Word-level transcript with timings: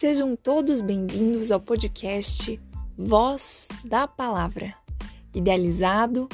Sejam 0.00 0.36
todos 0.36 0.80
bem-vindos 0.80 1.50
ao 1.50 1.58
podcast 1.60 2.60
Voz 2.96 3.66
da 3.84 4.06
Palavra, 4.06 4.72
idealizado 5.34 6.28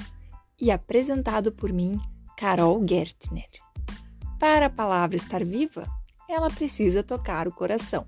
e 0.60 0.70
apresentado 0.70 1.50
por 1.50 1.72
mim, 1.72 1.98
Carol 2.36 2.86
Gertner. 2.86 3.48
Para 4.38 4.66
a 4.66 4.70
palavra 4.70 5.16
estar 5.16 5.42
viva, 5.42 5.86
ela 6.28 6.50
precisa 6.50 7.02
tocar 7.02 7.48
o 7.48 7.54
coração. 7.54 8.06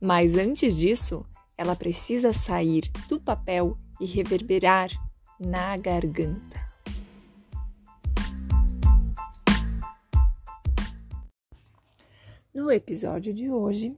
Mas 0.00 0.38
antes 0.38 0.74
disso, 0.74 1.22
ela 1.54 1.76
precisa 1.76 2.32
sair 2.32 2.90
do 3.10 3.20
papel 3.20 3.76
e 4.00 4.06
reverberar 4.06 4.88
na 5.38 5.76
garganta. 5.76 6.66
No 12.54 12.70
episódio 12.72 13.34
de 13.34 13.50
hoje, 13.50 13.94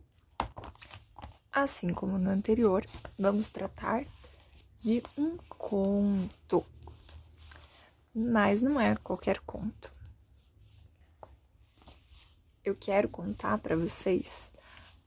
assim 1.52 1.88
como 1.88 2.18
no 2.18 2.30
anterior, 2.30 2.84
vamos 3.18 3.48
tratar 3.48 4.04
de 4.78 5.02
um 5.16 5.36
conto. 5.48 6.64
Mas 8.14 8.60
não 8.60 8.80
é 8.80 8.96
qualquer 8.96 9.40
conto. 9.40 9.92
Eu 12.64 12.74
quero 12.74 13.08
contar 13.08 13.58
para 13.58 13.76
vocês 13.76 14.52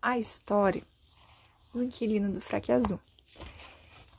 a 0.01 0.17
história 0.17 0.83
do 1.73 1.83
Inquilino 1.83 2.31
do 2.31 2.41
Fraque 2.41 2.71
Azul. 2.71 2.99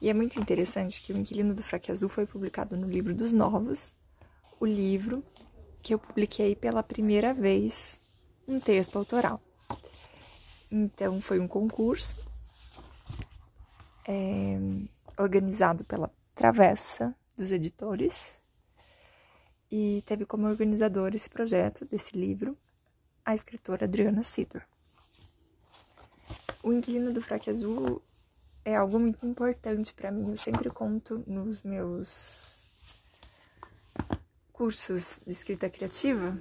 E 0.01 0.09
é 0.09 0.15
muito 0.15 0.39
interessante 0.39 1.01
que 1.03 1.13
o 1.13 1.17
Inquilino 1.17 1.55
do 1.55 1.63
Fraque 1.63 1.91
Azul 1.91 2.09
foi 2.09 2.27
publicado 2.27 2.77
no 2.77 2.89
livro 2.89 3.15
dos 3.15 3.33
Novos, 3.33 3.95
o 4.61 4.67
livro 4.67 5.25
que 5.83 5.93
eu 5.93 5.99
publiquei 5.99 6.55
pela 6.57 6.83
primeira 6.83 7.35
vez 7.35 8.01
um 8.47 8.59
texto 8.59 8.97
autoral. 8.99 9.41
Então, 10.77 11.21
foi 11.21 11.39
um 11.39 11.47
concurso 11.47 12.17
é, 14.09 14.59
organizado 15.17 15.85
pela 15.85 16.11
Travessa 16.35 17.15
dos 17.39 17.53
Editores 17.53 18.43
e 19.71 20.03
teve 20.05 20.27
como 20.27 20.49
organizador 20.49 21.15
esse 21.15 21.31
projeto 21.31 21.85
desse 21.85 22.19
livro 22.19 22.59
a 23.25 23.37
escritora 23.37 23.85
Adriana 23.85 24.25
Sidor. 24.25 24.63
O 26.61 26.73
Inquilino 26.73 27.13
do 27.13 27.23
Fraque 27.23 27.51
Azul 27.51 28.03
é 28.65 28.75
algo 28.75 28.99
muito 28.99 29.25
importante 29.25 29.95
para 29.95 30.11
mim. 30.11 30.31
Eu 30.31 30.37
sempre 30.37 30.69
conto 30.71 31.23
nos 31.25 31.63
meus 31.63 32.65
cursos 34.53 35.21
de 35.25 35.31
escrita 35.31 35.71
criativa 35.71 36.37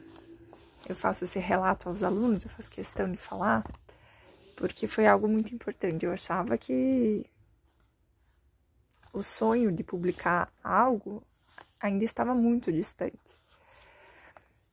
eu 0.87 0.95
faço 0.95 1.23
esse 1.23 1.39
relato 1.39 1.87
aos 1.87 2.03
alunos, 2.03 2.43
eu 2.43 2.49
faço 2.49 2.69
questão 2.69 3.09
de 3.09 3.17
falar, 3.17 3.63
porque 4.55 4.87
foi 4.87 5.07
algo 5.07 5.27
muito 5.27 5.53
importante. 5.53 6.05
Eu 6.05 6.11
achava 6.11 6.57
que 6.57 7.25
o 9.11 9.21
sonho 9.21 9.71
de 9.71 9.83
publicar 9.83 10.51
algo 10.63 11.23
ainda 11.79 12.03
estava 12.03 12.33
muito 12.33 12.71
distante. 12.71 13.17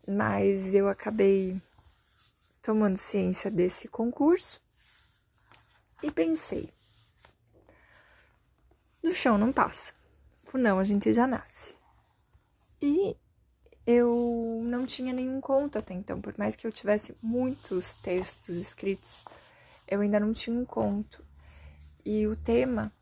Mas 0.07 0.75
eu 0.75 0.89
acabei 0.89 1.61
tomando 2.63 2.97
ciência 2.97 3.51
desse 3.51 3.89
concurso 3.89 4.63
e 6.03 6.11
pensei: 6.11 6.71
no 9.03 9.13
chão 9.13 9.37
não 9.37 9.53
passa, 9.53 9.93
por 10.45 10.59
não 10.59 10.79
a 10.79 10.85
gente 10.85 11.13
já 11.13 11.27
nasce. 11.27 11.75
E 12.81 13.17
eu 13.87 14.61
não 14.63 14.87
tinha 14.87 15.13
nenhum 15.13 15.41
conto 15.41 15.79
até 15.79 15.93
então, 15.95 16.21
por 16.21 16.37
mais 16.39 16.57
que 16.57 16.67
eu 16.67 16.73
tivesse 16.73 17.15
muitos 17.21 17.95
textos 17.97 18.57
escritos, 18.57 19.25
eu 19.91 20.01
ainda 20.01 20.21
não 20.21 20.33
tinha 20.33 20.57
um 20.57 20.65
conto. 20.65 21.23
E 22.05 22.27
o 22.27 22.37
tema 22.37 22.93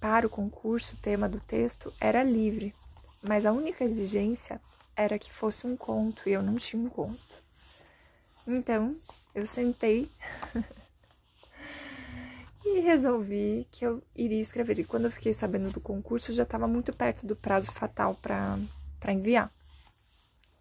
para 0.00 0.26
o 0.26 0.30
concurso, 0.30 0.94
o 0.94 0.98
tema 0.98 1.28
do 1.28 1.38
texto 1.38 1.92
era 2.00 2.22
livre, 2.24 2.74
mas 3.22 3.46
a 3.46 3.52
única 3.52 3.84
exigência 3.84 4.60
era 4.96 5.18
que 5.18 5.32
fosse 5.32 5.66
um 5.66 5.76
conto 5.76 6.28
e 6.28 6.32
eu 6.32 6.42
não 6.42 6.56
tinha 6.56 6.82
um 6.82 6.88
conto. 6.88 7.20
Então, 8.46 8.96
eu 9.34 9.46
sentei 9.46 10.10
e 12.64 12.80
resolvi 12.80 13.66
que 13.70 13.84
eu 13.84 14.02
iria 14.14 14.40
escrever. 14.40 14.78
E 14.78 14.84
quando 14.84 15.06
eu 15.06 15.10
fiquei 15.10 15.32
sabendo 15.32 15.70
do 15.70 15.80
concurso, 15.80 16.32
já 16.32 16.42
estava 16.42 16.66
muito 16.66 16.92
perto 16.92 17.26
do 17.26 17.36
prazo 17.36 17.70
fatal 17.72 18.14
para 18.14 18.58
enviar 19.08 19.50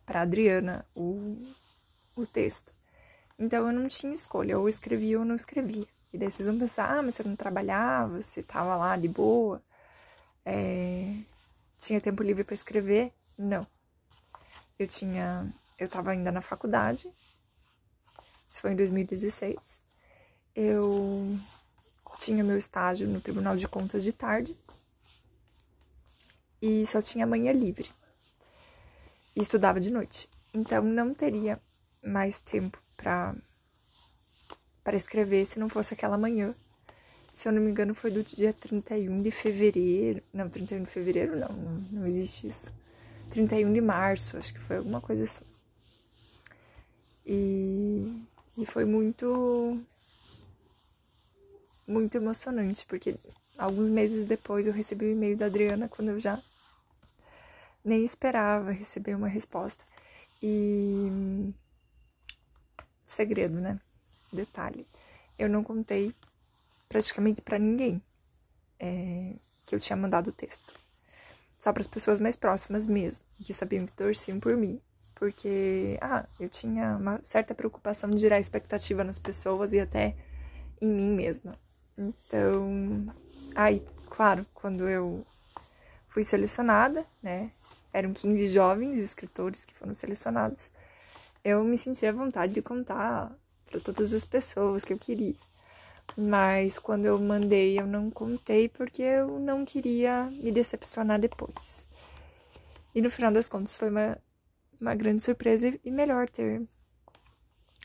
para 0.05 0.21
Adriana 0.21 0.85
o, 0.95 1.41
o 2.15 2.25
texto. 2.25 2.73
Então 3.43 3.67
eu 3.67 3.73
não 3.73 3.89
tinha 3.89 4.13
escolha, 4.13 4.57
ou 4.57 4.69
escrevia 4.69 5.19
ou 5.19 5.25
não 5.25 5.35
escrevia. 5.35 5.85
E 6.13 6.17
daí 6.17 6.31
vocês 6.31 6.47
vão 6.47 6.57
pensar, 6.57 6.89
ah, 6.89 7.01
mas 7.01 7.15
você 7.15 7.23
não 7.23 7.35
trabalhava, 7.35 8.21
você 8.21 8.41
tava 8.41 8.73
lá 8.77 8.95
de 8.95 9.09
boa, 9.09 9.61
é, 10.45 11.13
tinha 11.77 11.99
tempo 11.99 12.23
livre 12.23 12.45
para 12.45 12.53
escrever? 12.53 13.11
Não. 13.37 13.67
Eu 14.79 14.87
tinha, 14.87 15.53
eu 15.77 15.89
tava 15.89 16.11
ainda 16.11 16.31
na 16.31 16.39
faculdade, 16.39 17.11
isso 18.47 18.61
foi 18.61 18.71
em 18.71 18.77
2016. 18.77 19.81
Eu 20.55 21.37
tinha 22.17 22.45
meu 22.45 22.57
estágio 22.57 23.09
no 23.09 23.19
Tribunal 23.19 23.57
de 23.57 23.67
Contas 23.67 24.05
de 24.05 24.13
tarde 24.13 24.55
e 26.61 26.87
só 26.87 27.01
tinha 27.01 27.27
manhã 27.27 27.51
livre 27.51 27.89
e 29.35 29.41
estudava 29.41 29.81
de 29.81 29.91
noite. 29.91 30.29
Então 30.53 30.81
não 30.81 31.13
teria 31.13 31.59
mais 32.01 32.39
tempo 32.39 32.82
para 33.03 33.35
para 34.83 34.97
escrever 34.97 35.45
se 35.45 35.59
não 35.59 35.69
fosse 35.69 35.93
aquela 35.93 36.17
manhã. 36.17 36.53
Se 37.33 37.47
eu 37.47 37.53
não 37.53 37.61
me 37.61 37.71
engano, 37.71 37.95
foi 37.95 38.11
do 38.11 38.21
dia 38.21 38.53
31 38.53 39.21
de 39.21 39.31
fevereiro. 39.31 40.21
Não, 40.33 40.49
31 40.49 40.83
de 40.83 40.89
fevereiro 40.89 41.39
não, 41.39 41.49
não, 41.91 42.05
existe 42.05 42.47
isso. 42.47 42.71
31 43.29 43.71
de 43.71 43.81
março, 43.81 44.37
acho 44.37 44.53
que 44.53 44.59
foi 44.59 44.77
alguma 44.77 44.99
coisa 44.99 45.23
assim. 45.23 45.45
E, 47.25 48.23
e 48.57 48.65
foi 48.65 48.85
muito 48.85 49.79
muito 51.87 52.15
emocionante, 52.15 52.85
porque 52.85 53.15
alguns 53.57 53.89
meses 53.89 54.25
depois 54.25 54.67
eu 54.67 54.73
recebi 54.73 55.05
o 55.05 55.11
e-mail 55.11 55.37
da 55.37 55.45
Adriana 55.47 55.89
quando 55.89 56.09
eu 56.09 56.19
já 56.19 56.39
nem 57.83 58.03
esperava 58.03 58.71
receber 58.71 59.15
uma 59.15 59.27
resposta. 59.27 59.83
E 60.41 61.53
segredo, 63.13 63.59
né? 63.59 63.79
Detalhe. 64.31 64.87
Eu 65.37 65.49
não 65.49 65.63
contei 65.63 66.13
praticamente 66.89 67.41
para 67.41 67.57
ninguém 67.57 68.01
é, 68.79 69.33
que 69.65 69.75
eu 69.75 69.79
tinha 69.79 69.95
mandado 69.95 70.29
o 70.29 70.33
texto. 70.33 70.73
Só 71.57 71.71
para 71.71 71.81
as 71.81 71.87
pessoas 71.87 72.19
mais 72.19 72.35
próximas 72.35 72.85
mesmo, 72.85 73.25
que 73.41 73.53
sabiam 73.53 73.85
que 73.85 73.93
torciam 73.93 74.39
por 74.39 74.57
mim. 74.57 74.81
Porque, 75.15 75.97
ah, 76.01 76.25
eu 76.39 76.49
tinha 76.49 76.97
uma 76.97 77.21
certa 77.23 77.55
preocupação 77.55 78.09
de 78.09 78.19
gerar 78.19 78.39
expectativa 78.39 79.03
nas 79.03 79.17
pessoas 79.17 79.73
e 79.73 79.79
até 79.79 80.15
em 80.81 80.89
mim 80.89 81.07
mesma. 81.07 81.55
Então, 81.97 83.05
aí, 83.55 83.81
claro, 84.09 84.45
quando 84.53 84.89
eu 84.89 85.25
fui 86.09 86.23
selecionada, 86.23 87.05
né, 87.21 87.51
eram 87.93 88.11
15 88.11 88.47
jovens 88.47 88.99
escritores 88.99 89.63
que 89.63 89.73
foram 89.73 89.95
selecionados. 89.95 90.71
Eu 91.43 91.63
me 91.63 91.77
sentia 91.77 92.09
à 92.09 92.13
vontade 92.13 92.53
de 92.53 92.61
contar 92.61 93.35
para 93.65 93.79
todas 93.79 94.13
as 94.13 94.23
pessoas 94.23 94.85
que 94.85 94.93
eu 94.93 94.97
queria. 94.97 95.35
Mas 96.17 96.77
quando 96.77 97.05
eu 97.05 97.19
mandei, 97.19 97.79
eu 97.79 97.87
não 97.87 98.09
contei 98.09 98.69
porque 98.69 99.01
eu 99.01 99.39
não 99.39 99.65
queria 99.65 100.25
me 100.31 100.51
decepcionar 100.51 101.19
depois. 101.19 101.87
E 102.93 103.01
no 103.01 103.09
final 103.09 103.31
das 103.31 103.49
contas 103.49 103.75
foi 103.75 103.89
uma, 103.89 104.17
uma 104.79 104.93
grande 104.93 105.23
surpresa 105.23 105.77
e 105.83 105.91
melhor 105.91 106.29
ter 106.29 106.61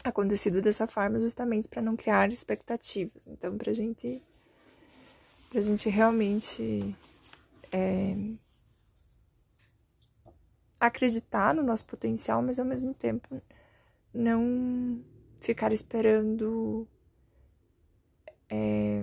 acontecido 0.04 0.60
dessa 0.60 0.87
forma 0.87 1.19
justamente 1.19 1.69
para 1.69 1.82
não 1.82 1.96
criar 1.96 2.31
expectativas. 2.31 3.26
Então, 3.26 3.56
pra 3.56 3.72
gente 3.72 4.22
pra 5.50 5.60
gente 5.62 5.88
realmente 5.88 6.94
é, 7.72 8.14
acreditar 10.80 11.54
no 11.54 11.62
nosso 11.62 11.84
potencial, 11.84 12.42
mas 12.42 12.58
ao 12.58 12.64
mesmo 12.64 12.94
tempo 12.94 13.42
não 14.12 15.02
ficar 15.40 15.72
esperando 15.72 16.86
é, 18.48 19.02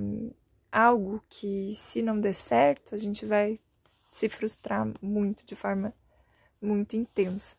algo 0.72 1.24
que, 1.30 1.74
se 1.76 2.02
não 2.02 2.20
der 2.20 2.34
certo, 2.34 2.96
a 2.96 2.98
gente 2.98 3.26
vai 3.26 3.60
se 4.12 4.30
frustrar 4.30 4.88
muito, 5.02 5.46
de 5.46 5.56
forma 5.56 5.94
muito 6.62 6.96
intensa. 6.96 7.56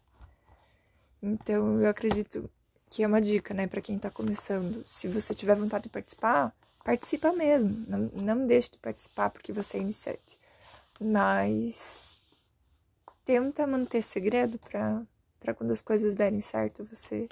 Então, 1.22 1.80
eu 1.80 1.88
acredito 1.88 2.50
que 2.90 3.02
é 3.02 3.06
uma 3.06 3.20
dica, 3.20 3.52
né, 3.52 3.66
para 3.66 3.80
quem 3.80 3.98
tá 3.98 4.10
começando. 4.10 4.84
Se 4.86 5.08
você 5.08 5.34
tiver 5.34 5.54
vontade 5.54 5.84
de 5.84 5.88
participar, 5.88 6.54
participa 6.84 7.32
mesmo. 7.32 7.84
Não, 7.88 8.10
não 8.14 8.46
deixe 8.46 8.70
de 8.70 8.78
participar 8.78 9.30
porque 9.30 9.52
você 9.52 9.78
é 9.78 9.80
iniciante. 9.80 10.38
Mas 11.00 12.15
tenta 13.26 13.66
manter 13.66 14.00
segredo 14.02 14.58
para 14.58 15.02
para 15.40 15.52
quando 15.52 15.72
as 15.72 15.82
coisas 15.82 16.14
derem 16.14 16.40
certo 16.40 16.84
você 16.84 17.28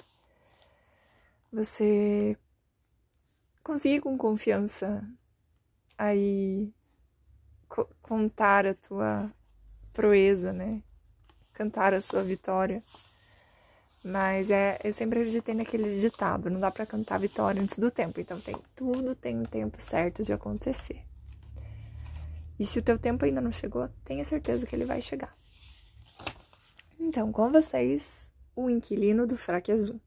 você 1.51 2.37
conseguir 3.63 4.01
com 4.01 4.17
confiança 4.17 5.03
aí 5.97 6.71
co 7.69 7.87
contar 8.01 8.65
a 8.67 8.73
tua 8.75 9.31
proeza, 9.93 10.51
né? 10.53 10.83
Cantar 11.53 11.93
a 11.93 12.01
sua 12.01 12.21
vitória. 12.21 12.83
Mas 14.03 14.51
é, 14.51 14.79
eu 14.83 14.93
sempre 14.93 15.19
acreditei 15.19 15.55
naquele 15.55 15.99
ditado, 15.99 16.49
não 16.49 16.59
dá 16.59 16.69
para 16.69 16.85
cantar 16.85 17.19
vitória 17.19 17.61
antes 17.61 17.79
do 17.79 17.89
tempo. 17.89 18.19
Então 18.19 18.39
tem 18.39 18.55
tudo 18.75 19.15
tem 19.15 19.37
um 19.37 19.45
tempo 19.45 19.81
certo 19.81 20.23
de 20.23 20.33
acontecer. 20.33 21.01
E 22.59 22.65
se 22.65 22.79
o 22.79 22.83
teu 22.83 22.99
tempo 22.99 23.25
ainda 23.25 23.41
não 23.41 23.51
chegou, 23.51 23.89
tenha 24.03 24.23
certeza 24.23 24.65
que 24.65 24.75
ele 24.75 24.85
vai 24.85 25.01
chegar. 25.01 25.35
Então, 27.07 27.31
com 27.31 27.51
vocês, 27.51 28.33
o 28.55 28.67
inquilino 28.67 29.27
do 29.27 29.37
fraque 29.37 29.71
azul. 29.71 30.01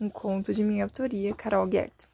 Um 0.00 0.08
conto 0.08 0.54
de 0.54 0.64
minha 0.64 0.84
autoria, 0.84 1.34
Carol 1.34 1.70
Gert. 1.70 2.06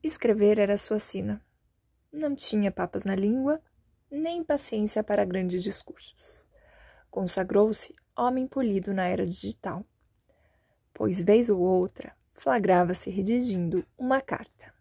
Escrever 0.00 0.60
era 0.60 0.78
sua 0.78 1.00
sina. 1.00 1.44
Não 2.12 2.32
tinha 2.32 2.70
papas 2.70 3.02
na 3.02 3.16
língua, 3.16 3.60
nem 4.08 4.44
paciência 4.44 5.02
para 5.02 5.24
grandes 5.24 5.64
discursos. 5.64 6.46
Consagrou-se 7.10 7.96
homem 8.16 8.46
polido 8.46 8.94
na 8.94 9.08
era 9.08 9.26
digital, 9.26 9.84
pois 10.94 11.20
vez 11.20 11.50
ou 11.50 11.58
outra 11.58 12.16
flagrava-se 12.34 13.10
redigindo 13.10 13.84
uma 13.98 14.20
carta. 14.20 14.72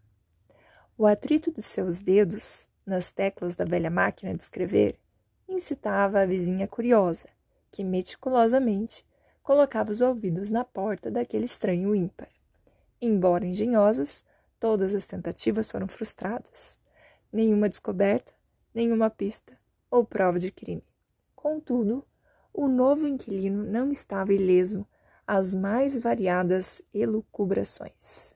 O 0.95 1.07
atrito 1.07 1.51
de 1.51 1.63
seus 1.63 1.99
dedos 2.01 2.69
nas 2.87 3.11
teclas 3.11 3.55
da 3.55 3.65
velha 3.65 3.89
máquina 3.89 4.33
de 4.33 4.41
escrever 4.41 4.97
incitava 5.47 6.21
a 6.21 6.25
vizinha 6.25 6.67
curiosa, 6.67 7.27
que 7.69 7.83
meticulosamente 7.83 9.05
colocava 9.43 9.91
os 9.91 10.01
ouvidos 10.01 10.49
na 10.49 10.63
porta 10.63 11.11
daquele 11.11 11.45
estranho 11.45 11.93
ímpar. 11.93 12.29
Embora 13.01 13.45
engenhosas, 13.45 14.23
todas 14.59 14.93
as 14.93 15.05
tentativas 15.05 15.69
foram 15.69 15.87
frustradas. 15.87 16.79
Nenhuma 17.31 17.69
descoberta, 17.69 18.33
nenhuma 18.73 19.09
pista 19.09 19.57
ou 19.91 20.03
prova 20.03 20.39
de 20.39 20.51
crime. 20.51 20.83
Contudo, 21.35 22.05
o 22.53 22.67
novo 22.67 23.07
inquilino 23.07 23.63
não 23.63 23.91
estava 23.91 24.33
ileso 24.33 24.85
às 25.25 25.53
mais 25.53 25.97
variadas 25.97 26.81
elucubrações. 26.93 28.33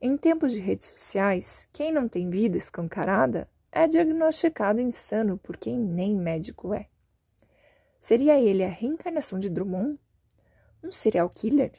Em 0.00 0.16
tempos 0.16 0.52
de 0.52 0.60
redes 0.60 0.86
sociais, 0.86 1.68
quem 1.72 1.92
não 1.92 2.08
tem 2.08 2.30
vida 2.30 2.56
escancarada 2.56 3.48
é 3.72 3.86
diagnosticado 3.86 4.80
insano 4.80 5.38
por 5.38 5.56
quem 5.56 5.78
nem 5.78 6.16
médico 6.16 6.72
é. 6.72 6.88
Seria 7.98 8.40
ele 8.40 8.64
a 8.64 8.68
reencarnação 8.68 9.38
de 9.38 9.48
Drummond? 9.48 9.98
Um 10.82 10.92
serial 10.92 11.28
killer? 11.28 11.72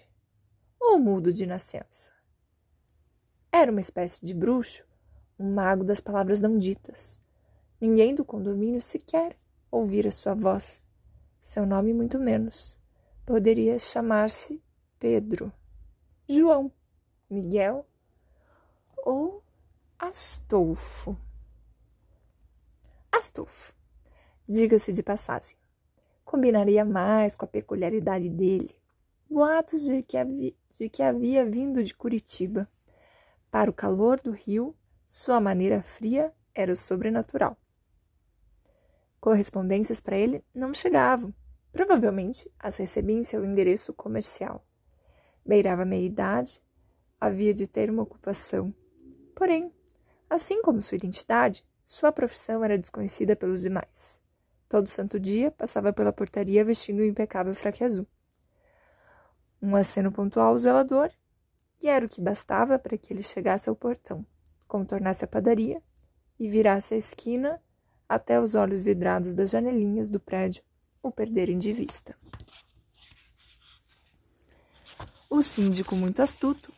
Ou 0.79 0.99
mudo 0.99 1.31
de 1.31 1.45
nascença? 1.45 2.13
Era 3.51 3.71
uma 3.71 3.81
espécie 3.81 4.25
de 4.25 4.33
bruxo, 4.33 4.85
um 5.39 5.53
mago 5.53 5.83
das 5.83 6.01
palavras 6.01 6.41
não 6.41 6.57
ditas, 6.57 7.21
Ninguém 7.79 8.15
do 8.15 8.25
condomínio 8.25 8.81
sequer 8.81 9.37
ouvira 9.69 10.09
sua 10.09 10.33
voz, 10.33 10.83
seu 11.39 11.63
nome 11.63 11.93
muito 11.93 12.19
menos. 12.19 12.79
Poderia 13.23 13.77
chamar-se 13.77 14.63
Pedro, 14.97 15.53
João, 16.27 16.71
Miguel 17.29 17.87
ou 19.05 19.43
Astolfo. 19.99 21.15
Astolfo, 23.17 23.73
diga-se 24.47 24.93
de 24.93 25.01
passagem, 25.01 25.57
combinaria 26.23 26.85
mais 26.85 27.35
com 27.35 27.45
a 27.45 27.47
peculiaridade 27.47 28.29
dele. 28.29 28.75
Boatos 29.27 29.85
de 29.85 30.03
que, 30.03 30.15
havia, 30.15 30.53
de 30.69 30.87
que 30.87 31.01
havia 31.01 31.43
vindo 31.43 31.83
de 31.83 31.95
Curitiba. 31.95 32.69
Para 33.49 33.71
o 33.71 33.73
calor 33.73 34.21
do 34.21 34.29
rio, 34.29 34.75
sua 35.07 35.39
maneira 35.39 35.81
fria 35.81 36.31
era 36.53 36.71
o 36.71 36.75
sobrenatural. 36.75 37.57
Correspondências 39.19 39.99
para 39.99 40.15
ele 40.15 40.45
não 40.53 40.71
chegavam. 40.71 41.33
Provavelmente 41.71 42.47
as 42.59 42.77
recebia 42.77 43.17
em 43.17 43.23
seu 43.23 43.43
endereço 43.43 43.95
comercial. 43.95 44.63
Beirava 45.43 45.85
meia-idade, 45.85 46.61
havia 47.19 47.51
de 47.51 47.65
ter 47.65 47.89
uma 47.89 48.03
ocupação. 48.03 48.71
Porém, 49.33 49.73
assim 50.29 50.61
como 50.61 50.83
sua 50.83 50.97
identidade, 50.97 51.65
sua 51.87 52.11
profissão 52.11 52.65
era 52.65 52.77
desconhecida 52.77 53.33
pelos 53.33 53.61
demais. 53.61 54.21
Todo 54.67 54.89
santo 54.89 55.17
dia 55.17 55.49
passava 55.49 55.93
pela 55.93 56.11
portaria 56.11 56.65
vestindo 56.65 56.99
o 56.99 57.01
um 57.01 57.05
impecável 57.05 57.55
fraque 57.55 57.81
azul. 57.81 58.05
Um 59.61 59.73
aceno 59.73 60.11
pontual 60.11 60.49
ao 60.49 60.57
zelador, 60.57 61.09
e 61.81 61.87
era 61.87 62.05
o 62.05 62.09
que 62.09 62.19
bastava 62.19 62.77
para 62.77 62.97
que 62.97 63.13
ele 63.13 63.23
chegasse 63.23 63.69
ao 63.69 63.75
portão, 63.75 64.25
contornasse 64.67 65.23
a 65.23 65.27
padaria 65.29 65.81
e 66.37 66.49
virasse 66.49 66.93
a 66.93 66.97
esquina 66.97 67.63
até 68.09 68.37
os 68.37 68.53
olhos 68.53 68.83
vidrados 68.83 69.33
das 69.33 69.49
janelinhas 69.49 70.09
do 70.09 70.19
prédio 70.19 70.63
o 71.01 71.09
perderem 71.09 71.57
de 71.57 71.71
vista. 71.71 72.17
O 75.29 75.41
síndico, 75.41 75.95
muito 75.95 76.21
astuto 76.21 76.73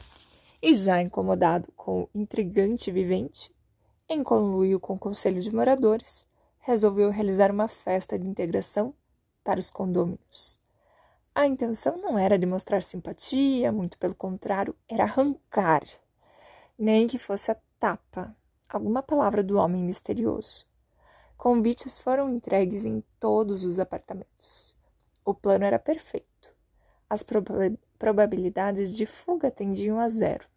e 0.61 0.71
já 0.75 1.01
incomodado 1.01 1.71
com 1.75 2.03
o 2.03 2.09
intrigante 2.13 2.91
vivente, 2.91 3.51
em 4.11 4.23
conluio 4.23 4.79
com 4.79 4.95
o 4.95 4.99
conselho 4.99 5.39
de 5.39 5.53
moradores, 5.53 6.27
resolveu 6.59 7.11
realizar 7.11 7.51
uma 7.51 7.67
festa 7.67 8.17
de 8.17 8.27
integração 8.27 8.91
para 9.43 9.59
os 9.59 9.69
condôminos. 9.69 10.59
A 11.35 11.45
intenção 11.45 11.95
não 11.97 12.17
era 12.17 12.37
demonstrar 12.37 12.81
simpatia, 12.81 13.71
muito 13.71 13.99
pelo 13.99 14.15
contrário, 14.15 14.75
era 14.87 15.03
arrancar, 15.03 15.83
nem 16.77 17.07
que 17.07 17.19
fosse 17.19 17.51
a 17.51 17.57
tapa, 17.79 18.35
alguma 18.67 19.03
palavra 19.03 19.43
do 19.43 19.57
homem 19.57 19.83
misterioso. 19.83 20.65
Convites 21.37 21.99
foram 21.99 22.29
entregues 22.29 22.85
em 22.85 23.03
todos 23.19 23.63
os 23.63 23.77
apartamentos. 23.77 24.75
O 25.23 25.35
plano 25.35 25.65
era 25.65 25.77
perfeito. 25.77 26.51
As 27.07 27.23
probabilidades 27.97 28.95
de 28.95 29.05
fuga 29.05 29.51
tendiam 29.51 29.99
a 29.99 30.07
zero. 30.07 30.47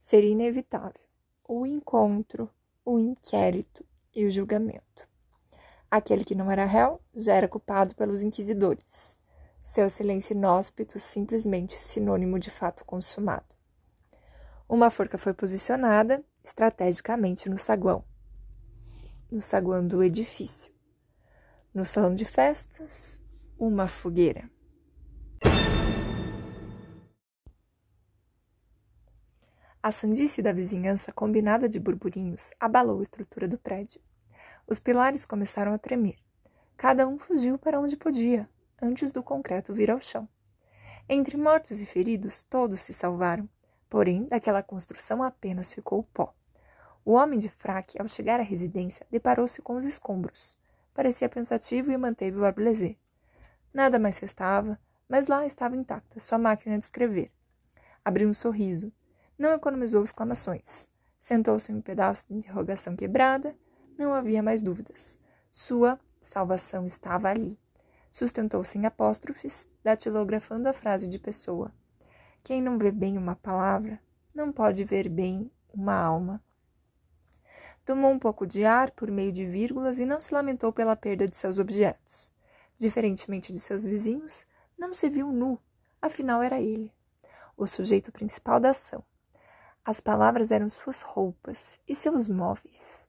Seria 0.00 0.30
inevitável 0.30 1.00
o 1.46 1.66
encontro, 1.66 2.50
o 2.84 2.98
inquérito 2.98 3.84
e 4.14 4.24
o 4.24 4.30
julgamento. 4.30 5.08
Aquele 5.90 6.24
que 6.24 6.34
não 6.34 6.50
era 6.50 6.64
réu 6.64 7.00
já 7.14 7.34
era 7.34 7.48
culpado 7.48 7.94
pelos 7.94 8.22
inquisidores. 8.22 9.18
Seu 9.62 9.88
silêncio 9.88 10.34
inóspito 10.34 10.98
simplesmente 10.98 11.74
sinônimo 11.74 12.38
de 12.38 12.50
fato 12.50 12.84
consumado. 12.84 13.54
Uma 14.68 14.90
forca 14.90 15.18
foi 15.18 15.34
posicionada 15.34 16.24
estrategicamente 16.42 17.48
no 17.48 17.58
saguão 17.58 18.04
no 19.32 19.40
saguão 19.40 19.86
do 19.86 20.02
edifício. 20.02 20.70
No 21.72 21.86
salão 21.86 22.14
de 22.14 22.26
festas, 22.26 23.22
uma 23.58 23.88
fogueira. 23.88 24.50
A 29.84 29.90
sandice 29.90 30.40
da 30.40 30.52
vizinhança 30.52 31.10
combinada 31.10 31.68
de 31.68 31.80
burburinhos 31.80 32.52
abalou 32.60 33.00
a 33.00 33.02
estrutura 33.02 33.48
do 33.48 33.58
prédio. 33.58 34.00
Os 34.64 34.78
pilares 34.78 35.24
começaram 35.24 35.72
a 35.72 35.78
tremer. 35.78 36.18
Cada 36.76 37.08
um 37.08 37.18
fugiu 37.18 37.58
para 37.58 37.80
onde 37.80 37.96
podia, 37.96 38.48
antes 38.80 39.10
do 39.10 39.24
concreto 39.24 39.74
vir 39.74 39.90
ao 39.90 40.00
chão. 40.00 40.28
Entre 41.08 41.36
mortos 41.36 41.80
e 41.80 41.86
feridos, 41.86 42.44
todos 42.44 42.80
se 42.80 42.92
salvaram, 42.92 43.48
porém, 43.90 44.24
daquela 44.26 44.62
construção 44.62 45.20
apenas 45.20 45.74
ficou 45.74 45.98
o 45.98 46.04
pó. 46.04 46.32
O 47.04 47.14
homem 47.14 47.36
de 47.36 47.48
fraque, 47.48 48.00
ao 48.00 48.06
chegar 48.06 48.38
à 48.38 48.44
residência, 48.44 49.04
deparou-se 49.10 49.60
com 49.60 49.74
os 49.74 49.84
escombros. 49.84 50.56
Parecia 50.94 51.28
pensativo 51.28 51.90
e 51.90 51.96
manteve 51.96 52.38
o 52.38 52.44
ar 52.44 52.52
blasé. 52.52 52.94
Nada 53.74 53.98
mais 53.98 54.16
restava, 54.18 54.78
mas 55.08 55.26
lá 55.26 55.44
estava 55.44 55.74
intacta 55.74 56.20
sua 56.20 56.38
máquina 56.38 56.78
de 56.78 56.84
escrever. 56.84 57.32
Abriu 58.04 58.28
um 58.28 58.34
sorriso. 58.34 58.92
Não 59.42 59.54
economizou 59.54 60.04
exclamações. 60.04 60.88
Sentou-se 61.18 61.72
em 61.72 61.74
um 61.74 61.80
pedaço 61.80 62.28
de 62.28 62.34
interrogação 62.34 62.94
quebrada. 62.94 63.56
Não 63.98 64.14
havia 64.14 64.40
mais 64.40 64.62
dúvidas. 64.62 65.18
Sua 65.50 65.98
salvação 66.20 66.86
estava 66.86 67.28
ali. 67.28 67.58
Sustentou-se 68.08 68.78
em 68.78 68.86
apóstrofes, 68.86 69.68
datilografando 69.82 70.68
a 70.68 70.72
frase 70.72 71.08
de 71.08 71.18
pessoa. 71.18 71.74
Quem 72.44 72.62
não 72.62 72.78
vê 72.78 72.92
bem 72.92 73.18
uma 73.18 73.34
palavra, 73.34 73.98
não 74.32 74.52
pode 74.52 74.84
ver 74.84 75.08
bem 75.08 75.50
uma 75.74 75.96
alma. 75.96 76.40
Tomou 77.84 78.12
um 78.12 78.20
pouco 78.20 78.46
de 78.46 78.64
ar 78.64 78.92
por 78.92 79.10
meio 79.10 79.32
de 79.32 79.44
vírgulas 79.44 79.98
e 79.98 80.06
não 80.06 80.20
se 80.20 80.32
lamentou 80.32 80.72
pela 80.72 80.94
perda 80.94 81.26
de 81.26 81.34
seus 81.34 81.58
objetos. 81.58 82.32
Diferentemente 82.76 83.52
de 83.52 83.58
seus 83.58 83.84
vizinhos, 83.84 84.46
não 84.78 84.94
se 84.94 85.08
viu 85.08 85.32
nu, 85.32 85.58
afinal 86.00 86.40
era 86.40 86.60
ele, 86.60 86.92
o 87.56 87.66
sujeito 87.66 88.12
principal 88.12 88.60
da 88.60 88.70
ação. 88.70 89.02
As 89.84 90.00
palavras 90.00 90.52
eram 90.52 90.68
suas 90.68 91.02
roupas 91.02 91.80
e 91.88 91.94
seus 91.94 92.28
móveis. 92.28 93.08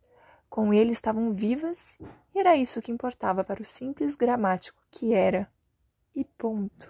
Com 0.50 0.74
ele 0.74 0.92
estavam 0.92 1.32
vivas 1.32 2.00
e 2.34 2.39
era 2.39 2.56
isso 2.56 2.82
que 2.82 2.92
importava 2.92 3.44
para 3.44 3.62
o 3.62 3.65
simples 3.65 4.15
gramático 4.15 4.82
que 4.89 5.13
era. 5.13 5.48
E 6.15 6.25
ponto. 6.25 6.89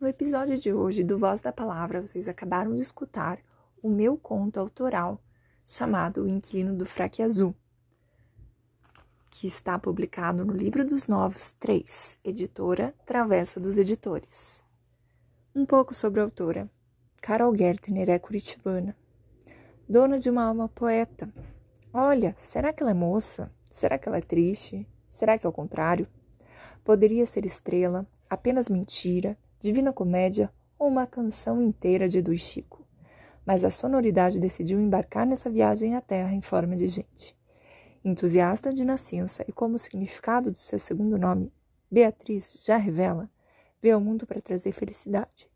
No 0.00 0.08
episódio 0.08 0.58
de 0.58 0.72
hoje 0.72 1.04
do 1.04 1.18
Voz 1.18 1.42
da 1.42 1.52
Palavra, 1.52 2.00
vocês 2.00 2.26
acabaram 2.26 2.74
de 2.74 2.80
escutar 2.80 3.38
o 3.82 3.90
meu 3.90 4.16
conto 4.16 4.58
autoral 4.58 5.22
chamado 5.66 6.22
O 6.22 6.28
Inquilino 6.28 6.74
do 6.74 6.86
Fraque 6.86 7.22
Azul, 7.22 7.54
que 9.30 9.46
está 9.46 9.78
publicado 9.78 10.44
no 10.44 10.52
Livro 10.52 10.84
dos 10.84 11.06
Novos 11.06 11.52
3, 11.54 12.18
editora 12.24 12.92
Travessa 13.06 13.60
dos 13.60 13.78
Editores. 13.78 14.62
Um 15.54 15.64
pouco 15.64 15.94
sobre 15.94 16.20
a 16.20 16.24
autora. 16.24 16.68
Carol 17.22 17.56
Gertner 17.56 18.10
é 18.10 18.18
curitibana, 18.18 18.96
dona 19.88 20.18
de 20.18 20.28
uma 20.28 20.42
alma 20.42 20.68
poeta. 20.68 21.32
Olha, 21.92 22.34
será 22.36 22.72
que 22.72 22.82
ela 22.82 22.90
é 22.90 22.94
moça? 22.94 23.50
Será 23.70 23.98
que 23.98 24.08
ela 24.08 24.18
é 24.18 24.22
triste? 24.22 24.86
Será 25.08 25.38
que 25.38 25.46
é 25.46 25.48
o 25.48 25.52
contrário? 25.52 26.08
Poderia 26.84 27.24
ser 27.24 27.46
estrela, 27.46 28.06
apenas 28.28 28.68
mentira, 28.68 29.38
divina 29.60 29.92
comédia 29.92 30.52
ou 30.78 30.88
uma 30.88 31.06
canção 31.06 31.62
inteira 31.62 32.08
de 32.08 32.18
Edu 32.18 32.36
Chico. 32.36 32.84
Mas 33.46 33.64
a 33.64 33.70
sonoridade 33.70 34.40
decidiu 34.40 34.80
embarcar 34.80 35.26
nessa 35.26 35.48
viagem 35.48 35.94
à 35.94 36.00
Terra 36.00 36.34
em 36.34 36.40
forma 36.40 36.74
de 36.74 36.88
gente. 36.88 37.39
Entusiasta 38.02 38.72
de 38.72 38.82
nascença 38.82 39.44
e 39.46 39.52
como 39.52 39.74
o 39.74 39.78
significado 39.78 40.50
de 40.50 40.58
seu 40.58 40.78
segundo 40.78 41.18
nome, 41.18 41.52
Beatriz, 41.90 42.64
já 42.64 42.78
revela, 42.78 43.28
veio 43.82 43.96
ao 43.96 44.00
mundo 44.00 44.26
para 44.26 44.40
trazer 44.40 44.72
felicidade. 44.72 45.50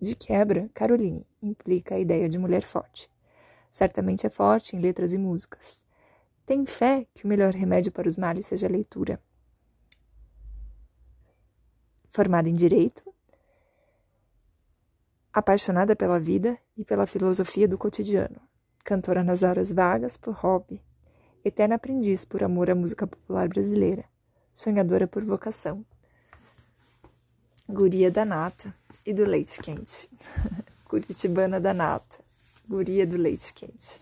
De 0.00 0.16
quebra, 0.16 0.70
Caroline 0.72 1.26
implica 1.42 1.94
a 1.96 1.98
ideia 1.98 2.26
de 2.26 2.38
mulher 2.38 2.62
forte. 2.62 3.10
Certamente 3.70 4.26
é 4.26 4.30
forte 4.30 4.74
em 4.74 4.80
letras 4.80 5.12
e 5.12 5.18
músicas. 5.18 5.84
Tem 6.46 6.64
fé 6.64 7.06
que 7.12 7.26
o 7.26 7.28
melhor 7.28 7.52
remédio 7.52 7.92
para 7.92 8.08
os 8.08 8.16
males 8.16 8.46
seja 8.46 8.66
a 8.66 8.70
leitura. 8.70 9.22
Formada 12.08 12.48
em 12.48 12.54
direito, 12.54 13.02
apaixonada 15.30 15.94
pela 15.94 16.18
vida 16.18 16.58
e 16.78 16.84
pela 16.84 17.06
filosofia 17.06 17.68
do 17.68 17.76
cotidiano, 17.76 18.40
cantora 18.82 19.22
nas 19.22 19.42
horas 19.42 19.70
vagas 19.70 20.16
por 20.16 20.34
hobby, 20.34 20.82
eterna 21.44 21.76
aprendiz 21.76 22.24
por 22.24 22.42
amor 22.42 22.70
à 22.70 22.74
música 22.74 23.06
popular 23.06 23.48
brasileira, 23.48 24.04
sonhadora 24.52 25.06
por 25.06 25.24
vocação, 25.24 25.84
guria 27.68 28.10
da 28.10 28.24
nata 28.24 28.74
e 29.06 29.12
do 29.12 29.24
leite 29.24 29.60
quente, 29.60 30.10
curitibana 30.84 31.60
da 31.60 31.72
nata, 31.72 32.18
guria 32.68 33.06
do 33.06 33.16
leite 33.16 33.54
quente. 33.54 34.00